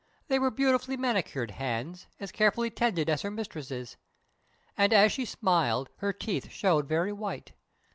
They 0.29 0.39
were 0.39 0.49
beautifully 0.49 0.97
manicured 0.97 1.51
hands, 1.51 2.07
as 2.19 2.31
carefully 2.31 2.71
tended 2.71 3.07
as 3.07 3.21
her 3.21 3.29
mistress's. 3.29 3.97
And 4.75 4.93
as 4.93 5.11
she 5.11 5.25
smiled 5.25 5.91
her 5.97 6.11
teeth 6.11 6.49
showed 6.49 6.87
very 6.89 7.13
white. 7.13 7.51